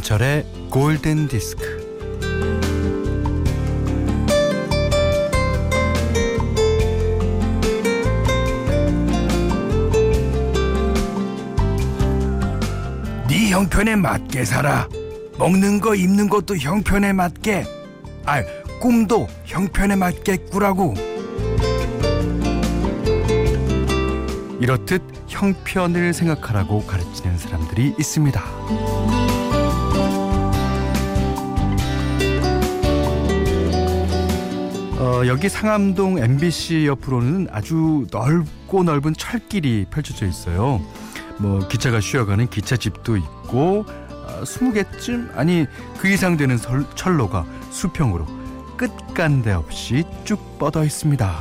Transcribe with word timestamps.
김현철의 0.00 0.46
골든 0.70 1.28
디스크. 1.28 1.78
네 13.28 13.50
형편에 13.50 13.96
맞게 13.96 14.44
살아. 14.44 14.88
먹는 15.38 15.80
거 15.80 15.94
입는 15.94 16.28
것도 16.28 16.56
형편에 16.56 17.12
맞게. 17.12 17.64
아, 18.26 18.42
꿈도 18.80 19.26
형편에 19.44 19.96
맞게 19.96 20.36
꾸라고. 20.50 20.94
이렇듯 24.60 25.02
형편을 25.28 26.12
생각하라고 26.12 26.86
가르치는 26.86 27.38
사람들이 27.38 27.94
있습니다. 27.98 29.29
어, 35.00 35.26
여기 35.26 35.48
상암동 35.48 36.18
MBC 36.18 36.86
옆으로는 36.86 37.48
아주 37.50 38.06
넓고 38.10 38.82
넓은 38.82 39.14
철길이 39.14 39.86
펼쳐져 39.90 40.26
있어요. 40.26 40.82
뭐 41.38 41.66
기차가 41.68 42.00
쉬어가는 42.02 42.46
기차집도 42.48 43.16
있고 43.16 43.86
어, 43.88 44.42
20개쯤 44.42 45.34
아니 45.38 45.66
그 45.96 46.08
이상 46.08 46.36
되는 46.36 46.58
설, 46.58 46.84
철로가 46.96 47.46
수평으로 47.70 48.26
끝간데 48.76 49.52
없이 49.52 50.04
쭉 50.24 50.58
뻗어 50.58 50.84
있습니다. 50.84 51.34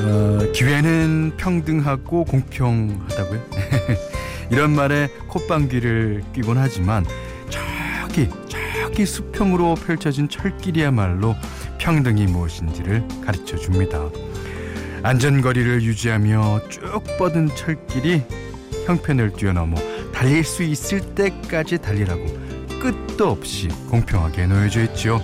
어, 0.00 0.52
기회는 0.52 1.34
평등하고 1.36 2.24
공평하다고요? 2.24 3.40
이런 4.50 4.74
말에 4.74 5.08
콧방귀를 5.28 6.24
뀌곤 6.32 6.58
하지만 6.58 7.04
저기 7.50 8.28
저기 8.48 9.06
수평으로 9.06 9.74
펼쳐진 9.74 10.28
철길이야말로 10.28 11.34
평등이 11.78 12.26
무엇인지를 12.26 13.06
가르쳐 13.24 13.56
줍니다. 13.56 14.08
안전거리를 15.02 15.82
유지하며 15.82 16.68
쭉 16.68 17.02
뻗은 17.18 17.48
철길이 17.56 18.22
형편을 18.86 19.32
뛰어넘어 19.32 19.76
달릴 20.12 20.44
수 20.44 20.62
있을 20.62 21.00
때까지 21.14 21.78
달리라고 21.78 22.24
끝도 22.80 23.30
없이 23.30 23.68
공평하게 23.90 24.46
놓여져 24.46 24.82
있죠. 24.84 25.20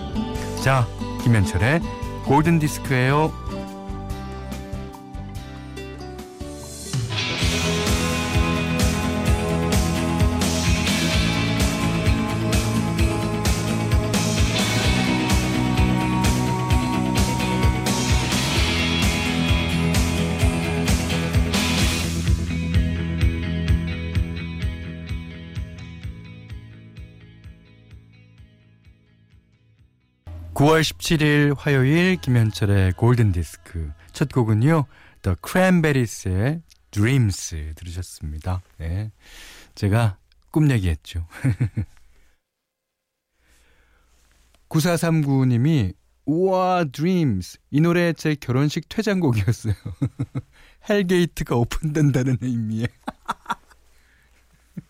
자, 0.62 0.86
김현철의 1.22 1.80
골든 2.24 2.58
디스크예요. 2.58 3.32
9월 30.60 30.82
17일 30.82 31.56
화요일 31.56 32.16
김현철의 32.16 32.92
골든 32.92 33.32
디스크 33.32 33.90
첫 34.12 34.30
곡은요. 34.30 34.84
The 35.22 35.34
Cranberries의 35.42 36.60
Dreams 36.90 37.72
들으셨습니다. 37.76 38.60
네. 38.76 39.10
제가 39.74 40.18
꿈 40.50 40.70
얘기했죠. 40.70 41.26
9439님이 44.68 45.94
우와 46.26 46.84
Dreams 46.92 47.56
이 47.70 47.80
노래 47.80 48.12
제 48.12 48.34
결혼식 48.34 48.86
퇴장곡이었어요. 48.90 49.72
hell 50.90 51.17
gate가 51.17 51.56
오픈된다는 51.56 52.36
의미에 52.42 52.86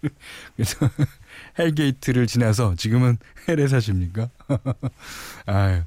그래서 0.56 0.91
hell 1.58 1.81
gate를 1.81 2.26
지나서 2.26 2.74
지금은 2.76 3.18
hell에 3.48 3.68
사십니까? 3.68 4.30
아유. 5.46 5.82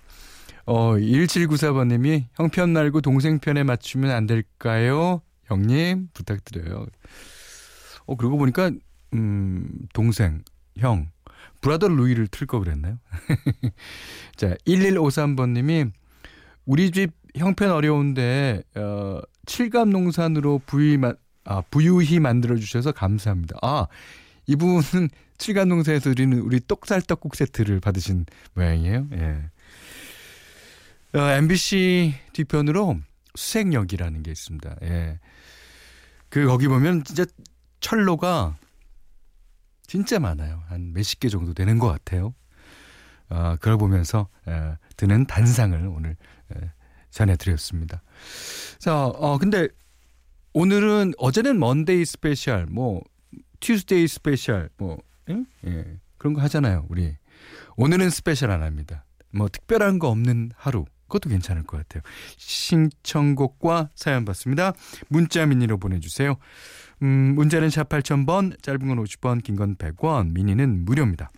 어, 0.65 0.93
1794번님이 0.93 2.25
형편 2.35 2.71
말고 2.71 3.01
동생 3.01 3.39
편에 3.39 3.63
맞추면 3.63 4.11
안 4.11 4.25
될까요? 4.27 5.21
형님, 5.45 6.07
부탁드려요. 6.13 6.85
어, 8.05 8.15
그러고 8.15 8.37
보니까, 8.37 8.71
음, 9.13 9.67
동생, 9.93 10.41
형, 10.77 11.09
Brother 11.61 11.89
Louie를 11.89 12.27
틀 12.27 12.47
거 12.47 12.59
그랬나요? 12.59 12.97
자, 14.37 14.55
1153번님이 14.65 15.91
우리 16.65 16.91
집 16.91 17.11
형편 17.35 17.71
어려운데, 17.71 18.63
어, 18.75 19.19
칠갑 19.45 19.89
농산으로 19.89 20.61
부위, 20.65 20.97
아, 21.45 21.61
부유히 21.69 22.19
만들어주셔서 22.19 22.93
감사합니다. 22.93 23.57
아, 23.61 23.87
이분은 24.47 25.09
칠간농사에서 25.43 26.13
드리는 26.13 26.39
우리 26.39 26.61
똑살 26.61 27.01
떡국 27.01 27.35
세트를 27.35 27.81
받으신 27.81 28.25
모양이에요. 28.53 29.07
예. 29.11 31.19
어, 31.19 31.19
MBC 31.19 32.13
뒤편으로 32.31 33.01
수색역이라는 33.35 34.23
게 34.23 34.31
있습니다. 34.31 34.75
예. 34.83 35.19
그 36.29 36.45
거기 36.45 36.69
보면 36.69 37.03
진짜 37.03 37.25
철로가 37.81 38.55
진짜 39.85 40.17
많아요. 40.17 40.63
한 40.67 40.93
몇십 40.93 41.19
개 41.19 41.27
정도 41.27 41.53
되는 41.53 41.77
것 41.77 41.89
같아요. 41.89 42.33
어, 43.29 43.57
그걸 43.59 43.77
보면서 43.77 44.29
예, 44.47 44.77
드는 44.95 45.25
단상을 45.25 45.77
오늘 45.87 46.15
예, 46.55 46.71
전해드렸습니다. 47.11 48.01
자, 48.79 49.07
어, 49.07 49.37
근데 49.37 49.67
오늘은 50.53 51.15
어제는 51.17 51.59
Monday 51.59 52.05
special, 52.05 52.65
뭐 52.67 53.01
Tuesday 53.59 54.07
special, 54.07 54.69
뭐 54.77 54.99
응? 55.29 55.45
예, 55.65 55.97
그런 56.17 56.33
거 56.33 56.41
하잖아요. 56.41 56.85
우리 56.89 57.15
오늘은 57.77 58.09
special 58.09 58.51
안 58.51 58.63
합니다. 58.63 59.05
뭐 59.31 59.47
특별한 59.49 59.99
거 59.99 60.09
없는 60.09 60.51
하루. 60.55 60.85
그것도 61.07 61.29
괜찮을 61.29 61.63
것 61.63 61.77
같아요. 61.77 62.01
신청곡과 62.37 63.89
사연 63.93 64.25
받습니다. 64.25 64.73
문자 65.09 65.45
미니로 65.45 65.77
보내주세요. 65.77 66.35
음, 67.03 67.35
문자는 67.35 67.69
샵 67.69 67.89
8000번, 67.89 68.61
짧은 68.63 68.87
건 68.87 69.03
50원, 69.03 69.43
긴 69.43 69.55
건 69.55 69.75
100원, 69.75 70.31
미니는 70.33 70.85
무료입니다. 70.85 71.29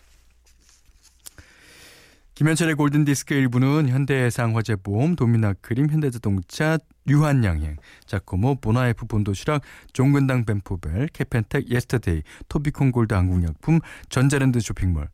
김현철의 2.35 2.75
골든디스크 2.75 3.33
일부는 3.33 3.87
현대해상 3.87 4.57
화재보험, 4.57 5.15
도미나크림, 5.15 5.89
현대자동차, 5.89 6.77
유한양행, 7.07 7.77
자코모, 8.05 8.55
보나에프 8.55 9.05
본도시락, 9.05 9.61
종근당 9.93 10.43
벤포벨, 10.43 11.07
케펜텍, 11.13 11.69
예스터데이, 11.69 12.23
토비콘 12.49 12.91
골드 12.91 13.13
한국약품, 13.13 13.79
전자랜드 14.09 14.59
쇼핑몰, 14.59 15.07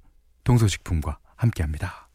동서식품과 0.44 1.20
함께합니다. 1.36 2.10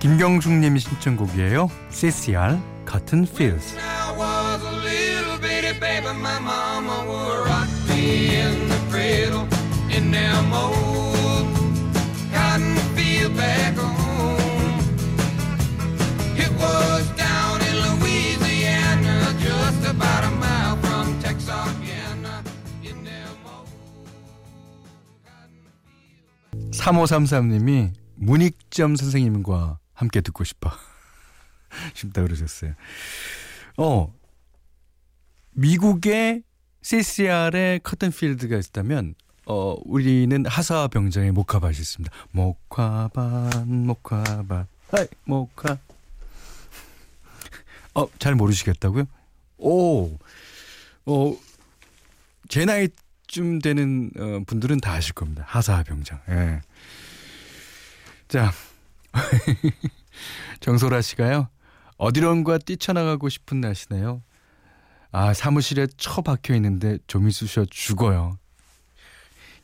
김경숙님이 0.00 0.80
신청곡이에요. 0.80 1.68
CCR 1.90 2.58
Cotton 2.90 3.26
Fields. 3.26 3.76
삼오삼삼님이 26.72 27.92
문익점 28.16 28.96
선생님과 28.96 29.79
함께 30.00 30.22
듣고 30.22 30.44
싶어. 30.44 30.72
싶다 31.94 32.22
그러셨어요. 32.22 32.74
어, 33.76 34.12
미국의 35.52 36.42
CCR의 36.80 37.80
커튼필드가 37.80 38.56
있다면 38.56 39.14
어, 39.44 39.76
우리는 39.84 40.46
하사와 40.46 40.88
병장의 40.88 41.32
목화밭이 41.32 41.78
있습니다. 41.78 42.14
목화밭, 42.30 43.66
목화밭, 43.66 44.66
하이, 44.90 45.06
목화. 45.24 45.76
어, 47.94 48.08
잘 48.18 48.34
모르시겠다고요? 48.34 49.04
오, 49.58 50.18
어, 51.04 51.36
제 52.48 52.64
나이 52.64 52.88
이쯤 53.26 53.58
되는 53.60 54.10
어, 54.16 54.40
분들은 54.46 54.80
다 54.80 54.92
아실 54.92 55.12
겁니다. 55.12 55.44
하사병장. 55.46 56.20
예. 56.30 56.60
자, 58.28 58.52
정소라 60.60 61.00
씨가요. 61.02 61.48
어디론가 61.96 62.58
뛰쳐나가고 62.58 63.28
싶은 63.28 63.60
날씨네요. 63.60 64.22
아, 65.12 65.34
사무실에 65.34 65.86
처박혀 65.96 66.54
있는데 66.54 66.98
좀 67.06 67.28
있으셔 67.28 67.64
죽어요. 67.64 68.38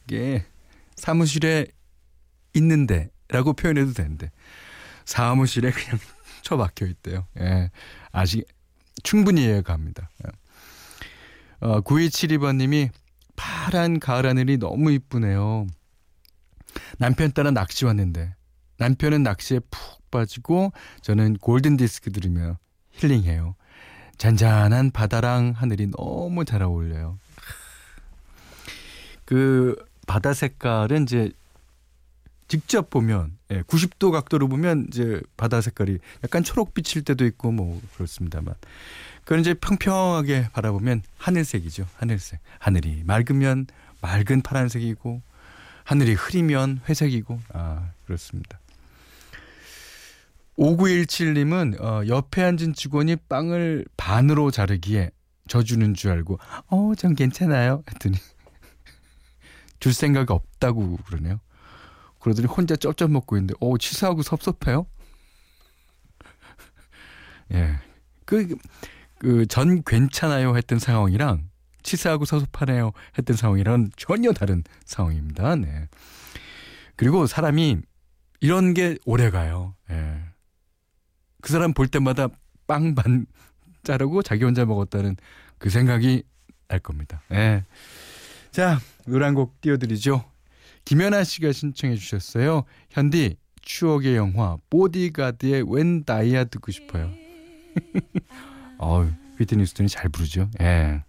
이게 0.04 0.44
사무실에 0.96 1.66
있는데 2.54 3.10
라고 3.28 3.52
표현해도 3.52 3.92
되는데 3.92 4.30
사무실에 5.04 5.70
그냥 5.70 5.98
처박혀 6.42 6.86
있대요. 6.86 7.26
예. 7.40 7.70
아직 8.12 8.46
충분히 9.02 9.44
이해가 9.44 9.62
갑니다. 9.62 10.10
예. 10.24 10.30
어, 11.60 11.80
9272번님이 11.80 12.90
파란 13.34 13.98
가을 13.98 14.26
하늘이 14.26 14.58
너무 14.58 14.92
이쁘네요. 14.92 15.66
남편 16.98 17.32
따라 17.32 17.50
낚시 17.50 17.84
왔는데 17.84 18.35
남편은 18.78 19.22
낚시에 19.22 19.60
푹 19.70 20.10
빠지고 20.10 20.72
저는 21.02 21.38
골든 21.38 21.76
디스크 21.76 22.12
들으며 22.12 22.58
힐링해요. 22.92 23.54
잔잔한 24.18 24.90
바다랑 24.90 25.52
하늘이 25.54 25.88
너무 25.88 26.44
잘 26.44 26.62
어울려요. 26.62 27.18
그 29.24 29.76
바다 30.06 30.32
색깔은 30.32 31.02
이제 31.02 31.30
직접 32.48 32.90
보면 32.90 33.36
예, 33.50 33.62
90도 33.62 34.12
각도로 34.12 34.48
보면 34.48 34.86
이제 34.88 35.20
바다 35.36 35.60
색깔이 35.60 35.98
약간 36.22 36.44
초록빛일 36.44 37.02
때도 37.02 37.26
있고 37.26 37.50
뭐 37.50 37.80
그렇습니다만 37.94 38.54
그건 39.24 39.40
이제 39.40 39.54
평평하게 39.54 40.50
바라보면 40.52 41.02
하늘색이죠. 41.18 41.86
하늘색. 41.96 42.38
하늘이 42.60 43.02
맑으면 43.04 43.66
맑은 44.00 44.42
파란색이고 44.42 45.20
하늘이 45.82 46.14
흐리면 46.14 46.82
회색이고 46.88 47.40
아 47.52 47.90
그렇습니다. 48.06 48.60
5917님은 50.58 51.80
어, 51.82 52.06
옆에 52.06 52.42
앉은 52.42 52.74
직원이 52.74 53.16
빵을 53.16 53.84
반으로 53.96 54.50
자르기에 54.50 55.10
져주는 55.48 55.94
줄 55.94 56.10
알고 56.10 56.38
어 56.68 56.94
전 56.96 57.14
괜찮아요 57.14 57.82
했더니 57.90 58.16
줄 59.80 59.92
생각 59.92 60.30
없다고 60.30 60.96
그러네요. 61.06 61.40
그러더니 62.20 62.48
혼자 62.48 62.74
쩝쩝 62.74 63.10
먹고 63.10 63.36
있는데 63.36 63.54
어 63.60 63.76
치사하고 63.78 64.22
섭섭해요. 64.22 64.86
예. 67.52 67.76
그, 68.24 68.56
그, 69.18 69.46
전 69.46 69.82
괜찮아요 69.84 70.56
했던 70.56 70.80
상황이랑 70.80 71.48
치사하고 71.84 72.24
섭섭하네요 72.24 72.90
했던 73.16 73.36
상황이랑 73.36 73.90
전혀 73.96 74.32
다른 74.32 74.64
상황입니다. 74.84 75.54
네. 75.54 75.88
그리고 76.96 77.26
사람이 77.28 77.78
이런 78.40 78.74
게 78.74 78.98
오래 79.04 79.30
가요. 79.30 79.76
예. 79.90 80.20
그 81.46 81.52
사람 81.52 81.72
볼 81.72 81.86
때마다 81.86 82.26
빵 82.66 82.96
반 82.96 83.24
자르고 83.84 84.22
자기 84.22 84.42
혼자 84.42 84.64
먹었다는 84.64 85.16
그 85.58 85.70
생각이 85.70 86.24
날 86.66 86.80
겁니다. 86.80 87.22
예. 87.30 87.62
자, 88.50 88.80
노래 89.06 89.26
한곡 89.26 89.60
띄워드리죠. 89.60 90.24
김연아 90.84 91.22
씨가 91.22 91.52
신청해 91.52 91.94
주셨어요. 91.94 92.64
현디 92.90 93.36
추억의 93.62 94.16
영화 94.16 94.56
보디가드의 94.70 95.72
웬 95.72 96.02
다이아 96.02 96.46
듣고 96.46 96.72
싶어요. 96.72 97.12
어, 98.78 99.08
휘트니 99.38 99.66
스톤이 99.66 99.88
잘 99.88 100.08
부르죠. 100.08 100.50
예. 100.60 101.04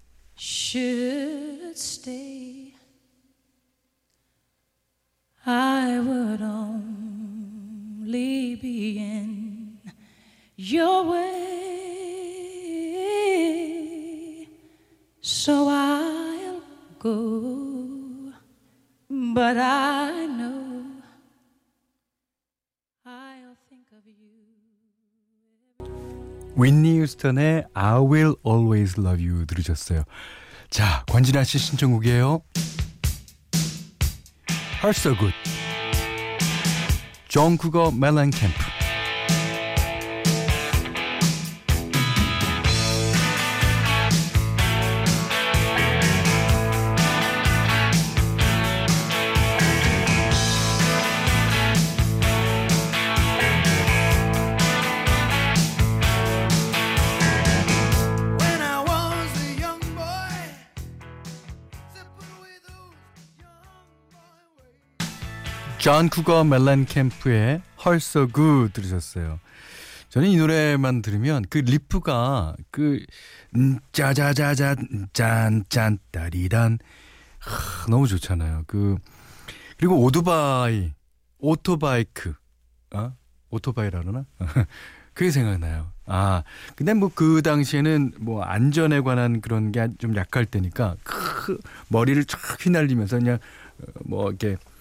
Your 10.71 11.05
way. 11.05 11.47
So 15.21 15.67
I'll 15.69 16.61
go. 16.99 18.33
But 19.09 19.57
I 19.57 20.25
know 20.25 20.83
I'll 23.05 23.55
think 23.69 23.87
of 23.93 24.05
you. 24.05 24.15
윈니 26.55 26.99
휴스턴의 26.99 27.65
I 27.73 27.99
Will 27.99 28.35
Always 28.45 28.99
Love 28.99 29.23
You 29.25 29.45
들으셨어요. 29.45 30.03
자, 30.69 31.03
권진아 31.07 31.43
씨 31.43 31.57
신청곡이에요. 31.59 32.41
Heart 34.81 34.99
So 34.99 35.15
Good. 35.15 35.33
존 37.27 37.57
쿠거 37.57 37.91
멜란 37.91 38.31
캠프. 38.31 38.76
존 65.87 66.09
쿠거 66.09 66.43
멜런캠프의 66.43 66.85
Hurts 66.85 67.61
So 67.85 68.27
Good 68.27 68.71
들으셨어요. 68.73 69.39
저는 70.09 70.27
이 70.27 70.35
노래만 70.35 71.01
들으면 71.01 71.45
그 71.49 71.59
riff가 71.59 72.57
그 72.71 73.05
짜자자자 73.93 74.75
짠짠 75.13 75.99
따리단 76.11 76.79
너무 77.89 78.05
좋잖아요. 78.05 78.65
그 78.67 78.97
그리고 79.77 80.03
오토바이 80.03 80.91
autobike 81.37 82.33
아 82.91 83.13
오토바이라 83.49 84.01
그러나 84.01 84.25
그게 85.13 85.31
생각나요. 85.31 85.93
아 86.05 86.43
근데 86.75 86.93
뭐 86.95 87.09
그 87.15 87.41
당시에는 87.41 88.11
뭐 88.19 88.43
안전에 88.43 88.99
관한 88.99 89.39
그런 89.39 89.71
게 89.71 89.87
좀 89.99 90.17
약할 90.17 90.45
때니까 90.45 90.97
크 91.05 91.57
머리를 91.87 92.25
쫙 92.25 92.39
휘날리면서 92.59 93.19
그냥 93.19 93.35
어, 93.79 93.85
뭐 94.03 94.29
이렇게 94.31 94.53
어, 94.53 94.76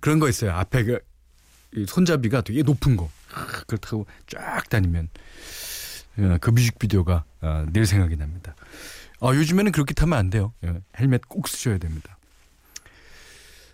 그런 0.00 0.18
거 0.18 0.28
있어요. 0.28 0.52
앞에 0.52 0.84
그 0.84 0.98
손잡이가 1.86 2.40
되게 2.42 2.62
높은 2.62 2.96
거. 2.96 3.10
그렇다고 3.66 4.06
쫙 4.26 4.68
다니면 4.70 5.08
어, 6.18 6.38
그 6.40 6.50
뮤직비디오가 6.50 7.24
어, 7.42 7.66
늘 7.72 7.86
생각이 7.86 8.16
납니다. 8.16 8.54
아, 9.20 9.28
요즘에는 9.34 9.72
그렇게 9.72 9.94
타면 9.94 10.18
안 10.18 10.30
돼요. 10.30 10.52
헬멧 10.98 11.28
꼭 11.28 11.48
쓰셔야 11.48 11.78
됩니다. 11.78 12.18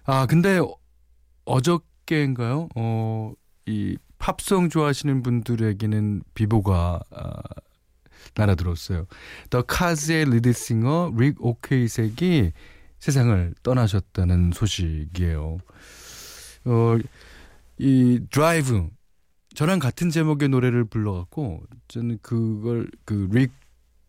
아, 0.05 0.27
근데 0.27 0.61
어저께인가요? 1.45 2.69
어, 2.75 3.33
이 3.67 3.97
팝송 4.19 4.69
좋아하시는 4.69 5.23
분들에게는 5.23 6.23
비보가 6.35 7.01
아, 7.11 7.43
날아들었어요. 8.35 9.07
The 9.51 9.63
Cars의 9.63 10.27
lead 10.31 10.64
singer 10.64 11.13
릭 11.17 11.45
오케이섹이 11.45 12.53
세상을 13.03 13.55
떠나셨다는 13.65 14.53
소식이에요. 14.55 15.59
어, 16.67 16.99
이 17.77 18.21
드라이브 18.31 18.89
저랑 19.57 19.81
같은 19.81 20.09
제목의 20.09 20.49
노래를 20.49 20.85
불러갖고 20.85 21.65
저는 21.89 22.21
그걸 22.23 22.89
그 23.05 23.29
릭 23.33 23.51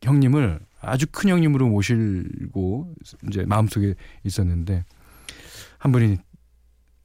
형님을 0.03 0.59
아주 0.79 1.07
큰 1.11 1.29
형님으로 1.31 1.69
모시고 1.69 2.93
이제 3.27 3.45
마음속에 3.45 3.95
있었는데 4.25 4.85
한 5.79 5.91
분이 5.91 6.17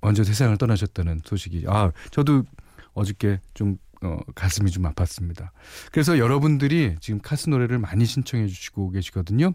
먼저 0.02 0.24
세상을 0.24 0.58
떠나셨다는 0.58 1.22
소식이 1.24 1.64
아 1.68 1.90
저도 2.10 2.44
어저께 2.92 3.40
좀 3.54 3.78
어, 4.02 4.18
가슴이 4.34 4.70
좀 4.70 4.84
아팠습니다. 4.84 5.50
그래서 5.92 6.18
여러분들이 6.18 6.96
지금 7.00 7.20
카스 7.20 7.48
노래를 7.48 7.78
많이 7.78 8.04
신청해 8.04 8.46
주시고 8.46 8.90
계시거든요. 8.90 9.52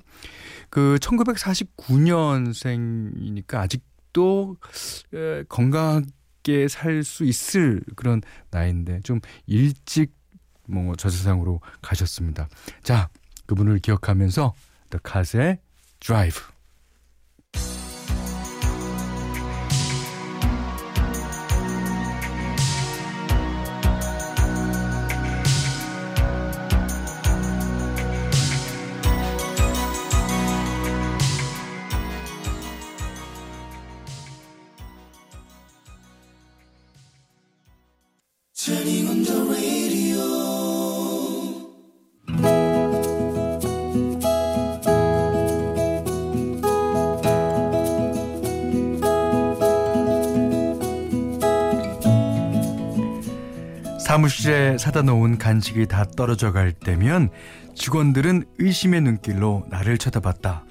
그 0.69 0.97
1949년생이니까 1.01 3.55
아직도 3.55 4.57
에, 5.13 5.43
건강하게 5.49 6.67
살 6.69 7.03
수 7.03 7.23
있을 7.25 7.81
그런 7.95 8.21
나이인데 8.51 9.01
좀 9.01 9.19
일찍 9.45 10.13
뭐 10.67 10.95
저 10.97 11.09
세상으로 11.09 11.59
가셨습니다. 11.81 12.47
자, 12.83 13.09
그분을 13.45 13.79
기억하면서 13.79 14.53
The 14.89 15.01
Cars의 15.05 15.59
Drive 15.99 16.41
사무실에 54.05 54.77
사다 54.77 55.01
놓은 55.03 55.37
간식이 55.37 55.87
다 55.87 56.05
떨어져 56.17 56.51
갈 56.51 56.73
때면 56.73 57.29
직원들은 57.73 58.43
의심의 58.59 59.01
눈길로 59.01 59.65
나를 59.69 59.97
쳐다봤다. 59.97 60.65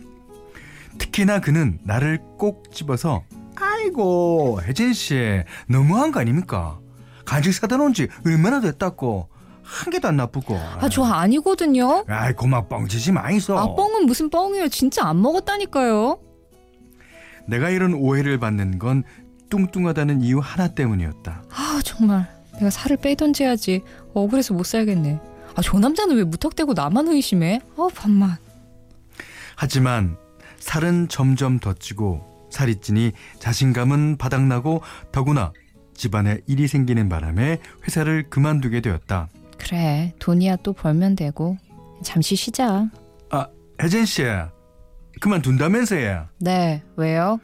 특히나 0.99 1.41
그는 1.41 1.79
나를 1.83 2.19
꼭 2.39 2.73
집어서 2.73 3.25
아이고 3.57 4.61
혜진 4.62 4.93
씨 4.93 5.43
너무한 5.67 6.12
거 6.12 6.21
아닙니까? 6.21 6.79
간식 7.25 7.53
사다 7.55 7.79
놓은 7.79 7.95
지 7.95 8.09
얼마나 8.27 8.61
됐다고 8.61 9.29
한 9.62 9.91
개도 9.91 10.09
안 10.09 10.17
나쁘고. 10.17 10.55
아, 10.57 10.89
저 10.91 11.03
아니거든요. 11.05 12.05
아이 12.09 12.35
고마 12.35 12.67
뻥치지 12.69 13.12
마 13.12 13.31
있어. 13.31 13.57
아, 13.57 13.75
뻥은 13.75 14.05
무슨 14.05 14.29
뻥이에요. 14.29 14.69
진짜 14.69 15.07
안 15.07 15.23
먹었다니까요. 15.23 16.19
내가 17.49 17.71
이런 17.71 17.95
오해를 17.95 18.39
받는 18.39 18.79
건 18.79 19.05
뚱뚱하다는 19.49 20.21
이유 20.21 20.39
하나 20.41 20.69
때문이었다. 20.69 21.45
아, 21.51 21.81
정말. 21.85 22.42
내가 22.62 22.71
살을 22.71 22.97
빼던지 22.97 23.42
해야지. 23.42 23.83
억울해서 24.14 24.54
못 24.54 24.64
살겠네. 24.64 25.21
아, 25.54 25.62
저 25.62 25.78
남자는 25.78 26.16
왜 26.16 26.25
무턱대고 26.25 26.75
나만 26.75 27.09
의심해? 27.09 27.61
아, 27.76 27.88
반만. 27.95 28.37
하지만 29.57 30.16
살은 30.59 31.09
점점 31.09 31.59
더 31.59 31.75
찌고 31.75 32.49
살이 32.50 32.76
찌니 32.76 33.12
자신감은 33.38 34.16
바닥나고 34.16 34.83
더구나 35.11 35.52
집안에 35.95 36.40
일이 36.47 36.66
생기는 36.69 37.09
바람에 37.09 37.59
회사를 37.85 38.31
그만두게 38.31 38.81
되었다. 38.81 39.28
그래, 39.59 40.14
돈이야 40.19 40.57
또 40.57 40.73
벌면 40.73 41.16
되고. 41.16 41.57
잠시 42.02 42.35
쉬자. 42.37 42.88
아, 43.31 43.47
혜진 43.81 44.04
씨. 44.07 44.23
그만둔다면서요. 45.21 46.28
네, 46.40 46.83
왜요? 46.97 47.38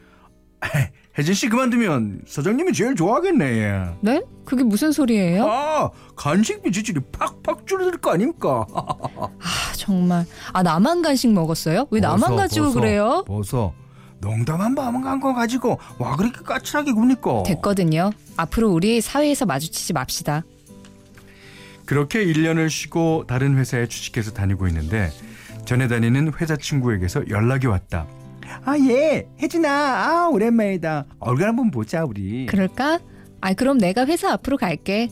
혜진 1.18 1.34
씨 1.34 1.48
그만두면 1.48 2.22
사장님이 2.26 2.72
제일 2.72 2.94
좋아하겠네. 2.94 3.96
네? 4.02 4.22
그게 4.44 4.62
무슨 4.62 4.92
소리예요? 4.92 5.44
아, 5.50 5.90
간식비 6.14 6.70
지출이 6.70 7.00
팍팍 7.10 7.66
줄어들 7.66 7.98
거 7.98 8.12
아닙니까? 8.12 8.64
아, 8.72 9.72
정말. 9.76 10.25
아, 10.52 10.62
나만 10.62 11.02
간식 11.02 11.32
먹었어요? 11.32 11.88
왜 11.90 11.98
나만 12.00 12.20
벗어, 12.20 12.37
가지고 12.37 12.66
벗어, 12.66 12.80
그래요? 12.80 13.25
벗어. 13.26 13.75
농담 14.20 14.60
한번한거 14.60 15.32
가지고 15.34 15.78
와 15.98 16.16
그렇게 16.16 16.40
까칠하게 16.42 16.92
굽니까? 16.92 17.42
됐거든요. 17.44 18.10
앞으로 18.37 18.70
우리 18.70 19.00
사회에서 19.00 19.46
마주치지 19.46 19.92
맙시다. 19.92 20.44
그렇게 21.84 22.25
1년을 22.25 22.68
쉬고 22.68 23.25
다른 23.26 23.56
회사에 23.58 23.87
취직해서 23.88 24.32
다니고 24.32 24.66
있는데 24.68 25.10
전에 25.66 25.88
다니는 25.88 26.32
회사 26.40 26.56
친구에게서 26.56 27.28
연락이 27.28 27.66
왔다. 27.66 28.06
아, 28.65 28.77
예. 28.79 29.27
혜진아. 29.41 29.69
아, 29.71 30.29
오랜만이다. 30.29 31.07
얼굴 31.21 31.47
한번 31.49 31.71
보자, 31.71 32.05
우리. 32.05 32.47
그럴까? 32.47 33.00
아, 33.41 33.55
그럼 33.55 33.79
내가 33.79 34.05
회사 34.07 34.33
앞으로 34.33 34.57
갈게. 34.57 35.09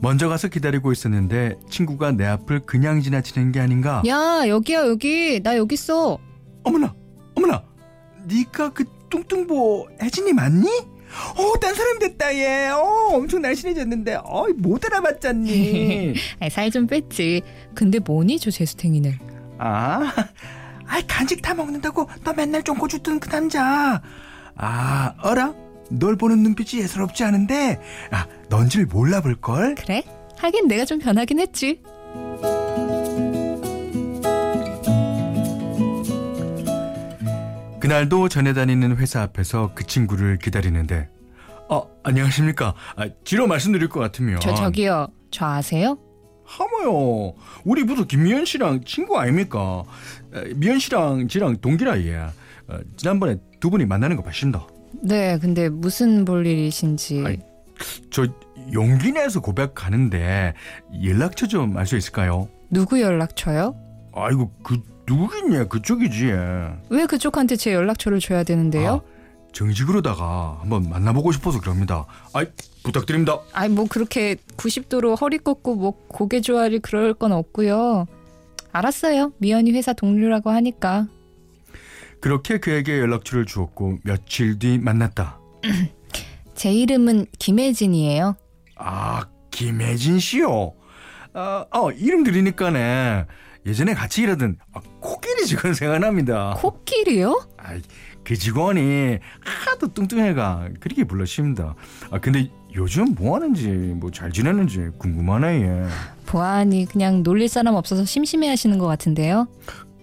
먼저 0.00 0.28
가서 0.28 0.46
기다리고 0.48 0.92
있었는데 0.92 1.56
친구가 1.68 2.12
내 2.12 2.24
앞을 2.24 2.60
그냥 2.60 3.00
지나치는 3.00 3.50
게 3.52 3.60
아닌가? 3.60 4.02
야, 4.06 4.42
여기야, 4.46 4.86
여기. 4.86 5.40
나 5.42 5.56
여기 5.56 5.74
있어. 5.74 6.18
어머나. 6.62 6.94
어머나. 7.34 7.64
네가 8.26 8.72
그 8.72 8.84
뚱뚱보 9.10 9.88
혜진이 10.00 10.32
맞니? 10.34 10.68
어, 10.68 11.58
딴 11.58 11.74
사람이 11.74 11.98
됐다, 12.00 12.34
얘. 12.36 12.68
어, 12.68 13.08
엄청 13.14 13.40
날씬해졌는데. 13.42 14.18
어, 14.22 14.46
못 14.58 14.84
알아봤잖니. 14.84 16.14
살 16.50 16.70
좀 16.70 16.86
뺐지. 16.86 17.40
근데 17.74 17.98
뭐니, 17.98 18.38
저 18.38 18.50
재수탱이는. 18.50 19.18
아, 19.58 20.12
아이 20.88 21.06
간식 21.06 21.42
다 21.42 21.54
먹는다고 21.54 22.08
너 22.24 22.32
맨날 22.32 22.62
쫑고 22.62 22.88
주던 22.88 23.20
그 23.20 23.28
남자. 23.28 24.02
아, 24.56 25.14
어라? 25.22 25.54
널 25.90 26.16
보는 26.16 26.42
눈빛이 26.42 26.82
예사롭지 26.82 27.24
않은데, 27.24 27.80
아, 28.10 28.26
넌 28.48 28.68
줄 28.68 28.86
몰라 28.86 29.20
볼 29.20 29.36
걸. 29.36 29.74
그래? 29.76 30.02
하긴 30.38 30.68
내가 30.68 30.84
좀 30.84 30.98
변하긴 30.98 31.38
했지. 31.40 31.80
그날도 37.80 38.28
전에 38.28 38.52
다니는 38.52 38.96
회사 38.96 39.22
앞에서 39.22 39.70
그 39.74 39.86
친구를 39.86 40.38
기다리는데, 40.38 41.08
어, 41.68 41.82
안녕하십니까? 42.02 42.74
아, 42.96 43.08
뒤로 43.24 43.46
말씀드릴 43.46 43.88
것 43.88 44.00
같으면. 44.00 44.40
저, 44.40 44.54
저기요. 44.54 45.08
저 45.30 45.46
아세요? 45.46 45.98
하모요. 46.44 47.34
우리 47.64 47.84
부서 47.84 48.04
김미연 48.04 48.46
씨랑 48.46 48.84
친구 48.84 49.18
아닙니까? 49.18 49.84
에, 50.34 50.52
미연 50.54 50.78
씨랑 50.78 51.28
지랑 51.28 51.56
동기라 51.58 52.00
얘. 52.04 52.16
어, 52.16 52.78
지난번에 52.96 53.36
두 53.60 53.70
분이 53.70 53.86
만나는 53.86 54.16
거 54.16 54.22
봤습니다. 54.22 54.66
네, 55.02 55.38
근데 55.38 55.68
무슨 55.68 56.24
볼 56.24 56.46
일이신지. 56.46 57.22
아이, 57.26 57.38
저 58.10 58.26
용기 58.72 59.12
내서 59.12 59.40
고백하는데 59.40 60.54
연락처 61.04 61.46
좀 61.46 61.76
알 61.76 61.86
수 61.86 61.96
있을까요? 61.96 62.48
누구 62.70 63.00
연락처요? 63.00 63.74
아이고 64.14 64.50
그 64.62 64.80
누구겠냐 65.06 65.64
그쪽이지. 65.68 66.26
왜 66.90 67.06
그쪽한테 67.06 67.56
제 67.56 67.72
연락처를 67.72 68.18
줘야 68.20 68.42
되는데요? 68.42 68.94
아, 69.04 69.52
정식으로다가 69.52 70.58
한번 70.60 70.88
만나보고 70.90 71.32
싶어서 71.32 71.60
그럽니다. 71.60 72.04
아이 72.34 72.46
부탁드립니다. 72.82 73.38
아니 73.52 73.72
뭐 73.74 73.86
그렇게 73.88 74.36
90도로 74.56 75.18
허리 75.20 75.38
꺾고 75.38 75.74
뭐 75.76 75.92
고개 76.08 76.40
조아리 76.40 76.80
그럴 76.80 77.14
건 77.14 77.32
없고요. 77.32 78.06
알았어요. 78.78 79.32
미연이 79.38 79.72
회사 79.72 79.92
동료라고 79.92 80.50
하니까. 80.50 81.08
그렇게 82.20 82.58
그에게 82.58 82.98
연락처를 82.98 83.44
주었고 83.44 83.98
며칠 84.04 84.58
뒤 84.58 84.78
만났다. 84.78 85.38
제 86.54 86.72
이름은 86.72 87.26
김혜진이에요. 87.38 88.36
아 88.76 89.24
김혜진 89.50 90.18
씨요. 90.20 90.74
아, 91.34 91.66
어, 91.72 91.90
이름 91.92 92.24
들으니까네 92.24 93.26
예전에 93.66 93.94
같이 93.94 94.22
일하던 94.22 94.56
아, 94.72 94.80
코끼리 95.00 95.44
직원 95.46 95.74
생각납니다. 95.74 96.54
코끼리요? 96.58 97.46
아이, 97.56 97.80
그 98.24 98.36
직원이 98.36 99.18
하도 99.40 99.92
뚱뚱해가 99.92 100.68
그렇게 100.80 101.04
불러십니다. 101.04 101.74
아 102.10 102.18
근데 102.18 102.50
요즘 102.78 103.14
뭐 103.16 103.34
하는지 103.34 103.66
뭐 103.68 104.10
잘 104.10 104.30
지내는지 104.32 104.88
궁금하네 104.98 105.62
얘. 105.62 105.86
보아하니 106.26 106.86
그냥 106.86 107.22
놀릴 107.22 107.48
사람 107.48 107.74
없어서 107.74 108.04
심심해 108.04 108.48
하시는 108.48 108.78
것 108.78 108.86
같은데요. 108.86 109.48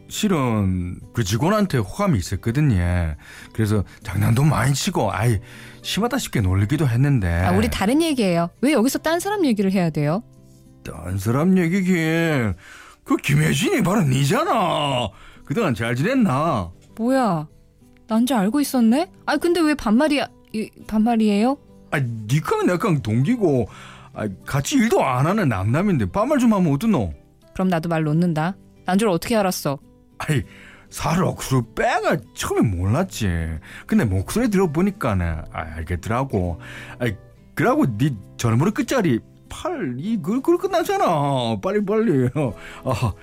실은 0.09 0.99
그 1.13 1.23
직원한테 1.23 1.77
호감이 1.79 2.17
있었거든요. 2.19 3.15
그래서 3.53 3.83
장난도 4.03 4.43
많이 4.43 4.73
치고 4.73 5.11
아이 5.11 5.39
심하다 5.81 6.17
싶게 6.19 6.41
놀리기도 6.41 6.87
했는데. 6.87 7.27
아, 7.29 7.51
우리 7.51 7.69
다른 7.69 8.01
얘기예요. 8.01 8.49
왜 8.61 8.73
여기서 8.73 8.99
딴 8.99 9.19
사람 9.19 9.45
얘기를 9.45 9.71
해야 9.71 9.89
돼요? 9.89 10.21
딴 10.83 11.17
사람 11.17 11.57
얘기긴. 11.57 12.53
그 13.03 13.15
김혜진이 13.17 13.83
바로 13.83 14.01
니잖아. 14.03 15.09
그동안 15.45 15.73
잘 15.75 15.95
지냈나? 15.95 16.71
뭐야? 16.97 17.47
난 18.07 18.25
줄 18.25 18.37
알고 18.37 18.59
있었네? 18.59 19.09
아 19.25 19.37
근데 19.37 19.61
왜 19.61 19.73
반말이야? 19.75 20.27
이, 20.53 20.69
반말이에요? 20.87 21.57
아 21.91 21.99
니랑 21.99 22.65
나랑 22.65 23.01
동기고 23.01 23.67
아, 24.13 24.27
같이 24.45 24.75
일도 24.75 25.03
안 25.03 25.25
하는 25.27 25.49
남남인데 25.49 26.11
반말 26.11 26.39
좀 26.39 26.53
하면 26.53 26.73
어떠노? 26.73 27.13
그럼 27.53 27.67
나도 27.69 27.89
말 27.89 28.03
놓는다. 28.03 28.55
난 28.85 28.97
줄 28.97 29.09
어떻게 29.09 29.35
알았어? 29.35 29.77
아이 30.19 30.41
살 30.89 31.23
억수로 31.23 31.65
빼가 31.73 32.17
처음에 32.35 32.61
몰랐지. 32.61 33.27
근데 33.87 34.05
목소리 34.05 34.49
들어보니까는 34.49 35.25
아, 35.51 35.59
알겠더라고. 35.75 36.59
아이 36.99 37.15
그러고 37.55 37.85
네 37.97 38.11
전화번호 38.37 38.71
끝자리 38.71 39.19
8 39.49 39.95
이걸 39.97 40.41
그 40.41 40.57
끝나잖아. 40.57 41.57
빨리 41.61 41.83
빨리. 41.85 42.29
아, 42.83 43.13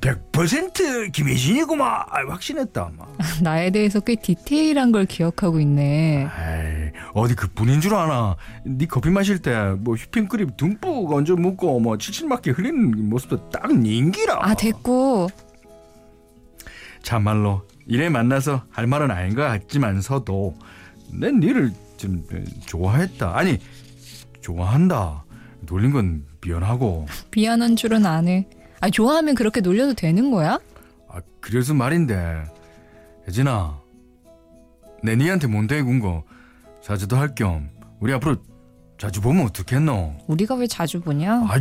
100% 0.00 1.12
김혜진이구만. 1.12 1.86
아, 1.86 2.06
확신했다. 2.28 2.90
막. 2.96 3.16
나에 3.42 3.70
대해서 3.70 4.00
꽤 4.00 4.14
디테일한 4.14 4.92
걸 4.92 5.04
기억하고 5.06 5.60
있네. 5.60 6.26
아이, 6.26 6.81
어디 7.14 7.34
그 7.34 7.48
분인 7.48 7.80
줄 7.80 7.94
아나? 7.94 8.36
네 8.64 8.86
커피 8.86 9.10
마실 9.10 9.40
때 9.40 9.52
뭐 9.78 9.94
휘핑 9.96 10.28
크림 10.28 10.50
듬뿍 10.56 11.12
얹어 11.12 11.36
먹고 11.36 11.78
뭐 11.80 11.98
칠칠맞게 11.98 12.52
흘리는 12.52 13.08
모습도 13.08 13.50
딱 13.50 13.72
닌기라. 13.76 14.38
아 14.40 14.54
됐고 14.54 15.28
참말로 17.02 17.62
이래 17.86 18.08
만나서 18.08 18.62
할 18.70 18.86
말은 18.86 19.10
아닌 19.10 19.34
것 19.34 19.42
같지만서도 19.42 20.54
난 21.12 21.40
니를 21.40 21.72
좀 21.96 22.24
좋아했다. 22.66 23.36
아니 23.36 23.58
좋아한다. 24.40 25.24
놀린 25.66 25.92
건 25.92 26.24
미안하고. 26.44 27.06
미안한 27.34 27.76
줄은 27.76 28.06
안 28.06 28.28
해. 28.28 28.46
아 28.80 28.90
좋아하면 28.90 29.34
그렇게 29.34 29.60
놀려도 29.60 29.94
되는 29.94 30.30
거야? 30.30 30.58
아 31.08 31.20
그래서 31.40 31.74
말인데 31.74 32.44
혜진아 33.28 33.78
내 35.04 35.14
니한테 35.14 35.46
몬테이 35.46 35.82
군거 35.82 36.24
자주도 36.82 37.16
할 37.16 37.34
겸 37.34 37.70
우리 38.00 38.12
앞으로 38.12 38.36
자주 38.98 39.20
보면 39.20 39.46
어떻겠노? 39.46 40.16
우리가 40.28 40.54
왜 40.56 40.66
자주 40.66 41.00
보냐? 41.00 41.34
아 41.48 41.58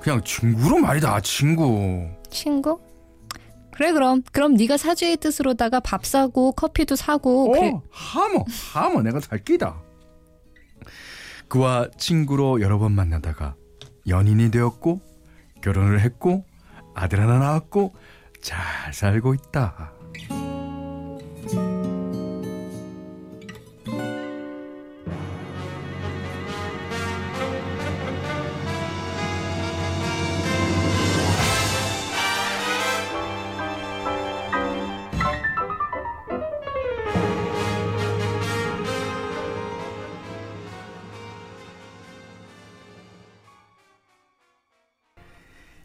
그냥 0.00 0.22
친구로 0.24 0.78
말이다 0.78 1.20
친구. 1.20 2.08
친구? 2.30 2.80
그래 3.72 3.92
그럼 3.92 4.22
그럼 4.32 4.54
네가 4.54 4.76
사죄의 4.76 5.16
뜻으로다가 5.18 5.80
밥 5.80 6.04
사고 6.04 6.52
커피도 6.52 6.96
사고 6.96 7.50
그래. 7.52 7.70
어, 7.70 7.82
하모, 7.90 8.44
하모 8.72 9.02
내가 9.02 9.20
살 9.20 9.38
끼다. 9.44 9.80
그와 11.48 11.88
친구로 11.98 12.60
여러 12.60 12.78
번 12.78 12.92
만나다가 12.92 13.54
연인이 14.06 14.50
되었고 14.50 15.00
결혼을 15.62 16.00
했고 16.00 16.44
아들 16.94 17.20
하나 17.20 17.38
낳았고 17.38 17.94
잘 18.42 18.92
살고 18.92 19.34
있다. 19.34 19.92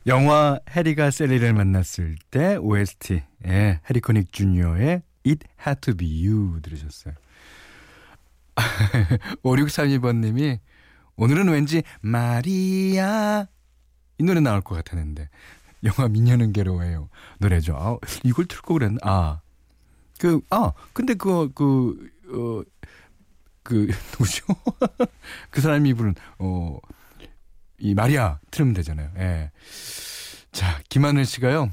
영화 0.07 0.59
해리가 0.69 1.09
셀리를 1.09 1.51
만났을 1.53 2.15
때 2.29 2.57
OST 2.57 3.23
예, 3.47 3.79
해리 3.89 4.01
코닉 4.01 4.31
주니어의 4.31 5.01
It 5.25 5.47
Had 5.65 5.81
to 5.81 5.95
Be 5.95 6.27
You 6.27 6.61
들으셨어요. 6.61 7.15
5632번님이 9.43 10.59
오늘은 11.15 11.49
왠지 11.49 11.81
마리아 12.01 13.47
이 14.17 14.23
노래 14.23 14.39
나올 14.41 14.61
것 14.61 14.75
같았는데 14.75 15.29
영화 15.83 16.07
미녀는 16.07 16.53
괴로워요 16.53 17.09
노래죠. 17.39 17.75
아, 17.75 17.97
이걸 18.23 18.45
틀고 18.45 18.75
그랬나? 18.75 18.99
아, 19.03 19.41
그, 20.19 20.41
아, 20.49 20.71
근데 20.93 21.13
그거, 21.15 21.49
그, 21.53 22.09
어, 22.29 22.63
그, 23.63 23.87
누구죠? 24.13 24.45
그 25.49 25.61
사람이 25.61 25.93
부른, 25.93 26.15
어, 26.39 26.77
이 27.85 27.93
마리아 27.93 28.39
틀으면 28.49 28.73
되잖아요. 28.73 29.11
예. 29.19 29.51
자, 30.51 30.79
김하늘 30.89 31.25
씨가요. 31.25 31.69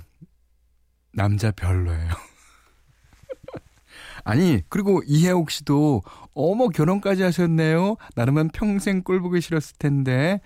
남자 1.14 1.50
별로예요. 1.50 2.08
아니, 4.24 4.60
그리고 4.68 5.02
이혜옥 5.06 5.50
씨도 5.50 6.02
어머 6.34 6.68
결혼까지 6.68 7.22
하셨네요. 7.22 7.96
나름은 8.14 8.50
평생 8.50 9.02
꼴 9.02 9.22
보기 9.22 9.40
싫었을 9.40 9.76
텐데. 9.78 10.40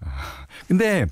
아, 0.00 0.46
근데 0.66 1.06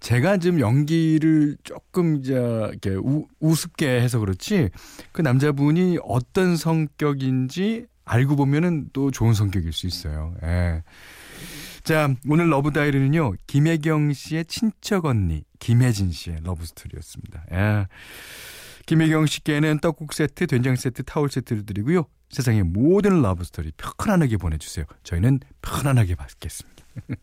제가 0.00 0.36
지금 0.36 0.60
연기를 0.60 1.56
조금 1.64 2.16
이제 2.16 2.34
이렇게 2.34 2.90
우, 2.90 3.26
우습게 3.40 4.02
해서 4.02 4.18
그렇지 4.18 4.68
그 5.12 5.22
남자분이 5.22 5.98
어떤 6.04 6.58
성격인지 6.58 7.86
알고 8.04 8.36
보면은 8.36 8.90
또 8.92 9.10
좋은 9.10 9.32
성격일 9.32 9.72
수 9.72 9.86
있어요. 9.86 10.34
예. 10.42 10.82
자, 11.84 12.08
오늘 12.26 12.48
Love 12.48 12.72
Diary는요. 12.72 13.34
김혜경 13.46 14.14
씨의 14.14 14.46
친척 14.46 15.04
언니 15.04 15.44
김혜진 15.58 16.12
씨의 16.12 16.38
love 16.42 16.64
story였습니다. 16.64 17.44
예. 17.52 17.86
김혜경 18.86 19.26
씨께는 19.26 19.80
떡국 19.80 20.14
세트, 20.14 20.46
된장 20.46 20.76
세트, 20.76 21.02
타월 21.02 21.28
세트를 21.28 21.66
드리고요. 21.66 22.06
세상의 22.30 22.62
모든 22.62 23.20
love 23.20 23.44
story 23.44 23.70
편안하게 23.76 24.38
보내주세요. 24.38 24.86
저희는 25.02 25.40
편안하게 25.60 26.14
받겠습니다. 26.14 26.86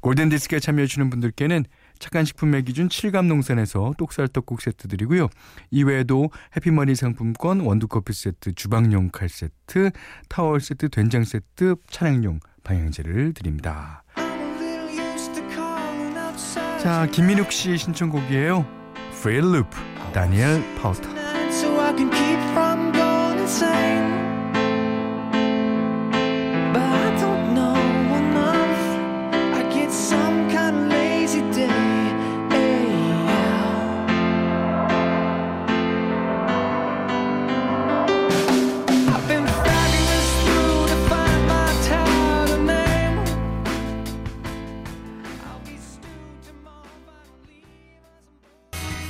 골든 0.00 0.30
디스크에 0.30 0.58
참여해 0.58 0.88
주시는 0.88 1.10
분들께는 1.10 1.64
착한 2.00 2.24
식품의 2.24 2.64
기준 2.64 2.88
칠갑 2.88 3.26
농산에서 3.26 3.94
똑살 3.96 4.26
떡국 4.26 4.62
세트 4.62 4.88
드리고요. 4.88 5.28
이외에도 5.70 6.30
해피머니 6.56 6.96
상품권, 6.96 7.60
원두커피 7.60 8.12
세트, 8.12 8.54
주방용 8.54 9.10
칼 9.10 9.28
세트, 9.28 9.92
타월 10.28 10.60
세트, 10.60 10.88
된장 10.88 11.22
세트, 11.22 11.76
차량용 11.88 12.40
방향제를 12.64 13.34
드립니다. 13.34 14.02
자, 16.82 17.06
김민욱 17.12 17.52
씨 17.52 17.78
신청곡이에요. 17.78 18.66
Free 19.12 19.38
Loop, 19.38 19.70
다니엘 20.12 20.62
파우터. 20.76 21.08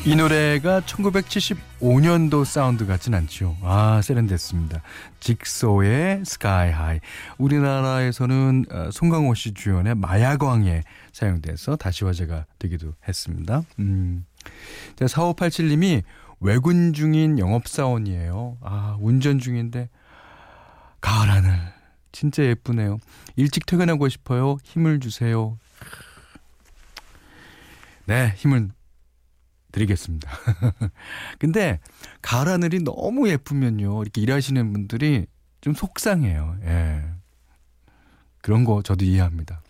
이 0.07 0.17
노래가 0.17 0.83
1975년도 0.83 2.45
사운드 2.45 2.85
같진 2.85 3.15
않죠. 3.15 3.57
아, 3.63 4.03
세련됐습니다. 4.03 4.83
Jigsaw의 5.21 6.25
Sky 6.27 6.71
High. 6.71 7.01
우리나라에서는 7.39 8.67
어, 8.71 8.91
송강호 8.93 9.33
씨 9.33 9.55
주연의 9.55 9.95
마약왕에 9.95 10.83
사용돼서 11.13 11.77
다시 11.77 12.05
화제가 12.05 12.45
되기도 12.59 12.93
했습니다. 13.09 13.63
음. 13.79 14.27
자, 14.97 15.07
4587님이 15.07 16.03
외근 16.39 16.93
중인 16.93 17.39
영업사원이에요. 17.39 18.59
아, 18.61 18.99
운전 19.01 19.39
중인데, 19.39 19.89
가을 21.01 21.31
하늘. 21.31 21.59
진짜 22.13 22.43
예쁘네요. 22.43 22.99
일찍 23.37 23.65
퇴근하고 23.65 24.11
싶어요. 24.11 24.59
힘을 24.65 25.01
주세요. 25.01 25.57
네, 28.05 28.35
힘을 28.37 28.69
드리겠습니다. 29.75 30.31
근데 31.39 31.81
가을 32.23 32.49
하늘이 32.49 32.83
너무 32.83 33.29
예쁘면요. 33.29 34.03
이렇게 34.03 34.21
일하시는 34.21 34.73
분들이 34.73 35.27
좀 35.61 35.75
속상해요. 35.75 36.59
예. 36.63 37.03
그런 38.41 38.65
거 38.65 38.83
저도 38.83 39.05
이해합니다. 39.05 39.63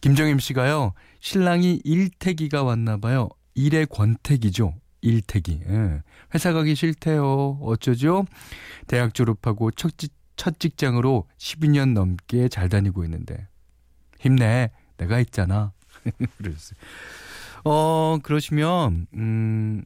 김정임 0.00 0.38
씨가요. 0.38 0.94
신랑이 1.20 1.80
일태기가 1.84 2.62
왔나 2.62 2.96
봐요. 2.96 3.28
일의 3.54 3.86
권태기죠. 3.86 4.74
일태기. 5.02 5.60
예. 5.68 6.02
회사 6.34 6.52
가기 6.52 6.74
싫대요. 6.74 7.58
어쩌죠? 7.60 8.24
대학 8.86 9.12
졸업하고 9.12 9.70
첫, 9.70 9.98
직, 9.98 10.14
첫 10.36 10.58
직장으로 10.58 11.28
12년 11.38 11.92
넘게 11.92 12.48
잘 12.48 12.68
다니고 12.68 13.04
있는데. 13.04 13.48
힘내. 14.18 14.70
내가 14.96 15.20
있잖아. 15.20 15.72
그러셨어요. 16.38 16.78
어, 17.68 18.18
그러시면, 18.22 19.08
음, 19.14 19.84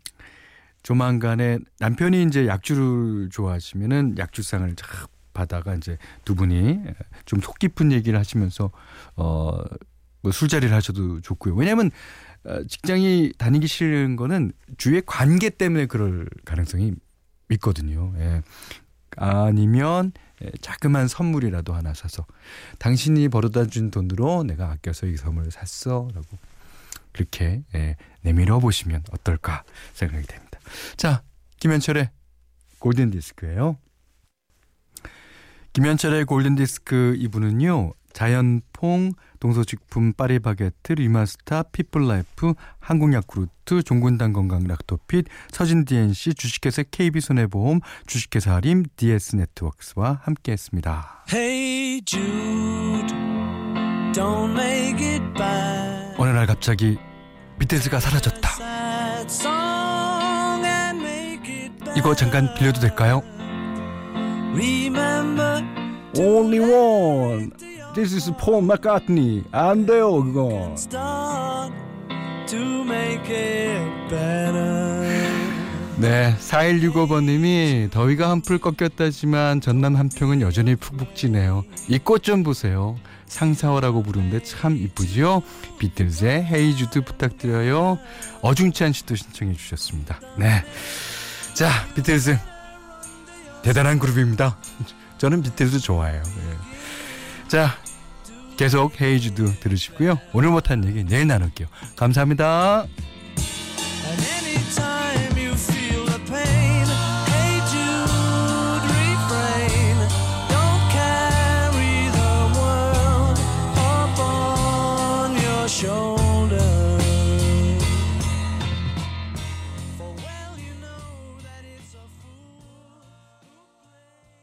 조만간에 0.82 1.58
남편이 1.78 2.24
이제 2.24 2.46
약주를 2.46 3.30
좋아하시면은 3.30 4.16
약주상을 4.18 4.74
쫙 4.76 5.08
받아가 5.32 5.74
이제 5.74 5.96
두 6.24 6.34
분이 6.34 6.78
좀 7.24 7.40
속 7.40 7.58
깊은 7.58 7.90
얘기를 7.92 8.18
하시면서, 8.18 8.70
어, 9.16 9.58
뭐 10.22 10.30
술자리를 10.30 10.74
하셔도 10.74 11.22
좋고요. 11.22 11.54
왜냐면, 11.54 11.90
어, 12.44 12.62
직장이 12.68 13.32
다니기 13.38 13.66
싫은 13.66 14.16
거는 14.16 14.52
주위의 14.76 15.02
관계 15.06 15.48
때문에 15.48 15.86
그럴 15.86 16.28
가능성이 16.44 16.92
있거든요. 17.52 18.12
예. 18.18 18.42
아니면 19.16 20.12
예, 20.42 20.50
자그만 20.60 21.08
선물이라도 21.08 21.74
하나 21.74 21.94
사서 21.94 22.26
당신이 22.78 23.28
벌어다 23.28 23.66
준 23.66 23.90
돈으로 23.90 24.44
내가 24.44 24.70
아껴서 24.70 25.06
이 25.06 25.16
선물을 25.16 25.50
샀어라고 25.50 26.38
그렇게 27.12 27.62
예, 27.74 27.96
내밀어 28.22 28.58
보시면 28.58 29.04
어떨까 29.12 29.64
생각이 29.94 30.26
됩니다. 30.26 30.58
자, 30.96 31.22
김현철의 31.58 32.10
골든 32.78 33.10
디스크예요. 33.10 33.78
김현철의 35.72 36.24
골든 36.24 36.56
디스크 36.56 37.14
2부는요. 37.18 37.92
자연퐁, 38.12 39.12
동서식품 39.38 40.12
파리바게트, 40.14 40.94
리마스타, 40.94 41.62
피플라이프, 41.62 42.54
한국야쿠르트, 42.80 43.82
종근당 43.84 44.32
건강 44.32 44.64
락토핏, 44.64 45.26
서진 45.50 45.84
DNC, 45.84 46.34
주식회사 46.34 46.82
KB손해보험, 46.90 47.80
주식회사 48.06 48.54
하림, 48.56 48.84
DS네트워크스와 48.96 50.20
함께했습니다. 50.24 51.24
Hey 51.32 52.02
Jude, 52.04 53.14
don't 54.12 54.52
make 54.52 55.00
it 55.00 55.22
bad. 55.34 55.89
어느 56.20 56.28
날 56.32 56.46
갑자기 56.46 56.98
비틀즈가 57.58 57.98
사라졌다. 57.98 58.50
이거 61.96 62.14
잠깐 62.14 62.52
빌려도 62.54 62.78
될까요? 62.78 63.22
Only 66.18 66.58
one. 66.58 67.50
This 67.94 68.14
is 68.14 68.30
Paul 68.38 68.62
McCartney. 68.62 69.44
안 69.50 69.86
돼요, 69.86 70.22
그거. 70.22 70.74
네, 75.96 76.34
4165번님이 76.38 77.90
더위가 77.90 78.28
한풀 78.30 78.58
꺾였다지만 78.58 79.62
전남 79.62 79.96
함평은 79.96 80.42
여전히 80.42 80.76
푹푹 80.76 81.14
찌네요. 81.14 81.64
이 81.88 81.98
꽃 81.98 82.22
좀 82.22 82.42
보세요. 82.42 82.96
상사화라고 83.30 84.02
부르는데 84.02 84.42
참 84.42 84.76
이쁘지요? 84.76 85.42
비틀즈의 85.78 86.44
헤이주드 86.44 87.02
부탁드려요. 87.02 87.98
어중찬 88.42 88.92
씨도 88.92 89.14
신청해 89.14 89.54
주셨습니다. 89.54 90.20
네. 90.36 90.64
자, 91.54 91.70
비틀즈. 91.94 92.36
대단한 93.62 93.98
그룹입니다. 93.98 94.58
저는 95.18 95.42
비틀즈 95.42 95.78
좋아해요. 95.78 96.22
네. 96.22 97.48
자, 97.48 97.76
계속 98.56 99.00
헤이주드 99.00 99.60
들으시고요. 99.60 100.18
오늘 100.32 100.50
못한 100.50 100.84
얘기 100.84 101.04
내일 101.04 101.26
나눌게요. 101.28 101.68
감사합니다. 101.96 102.86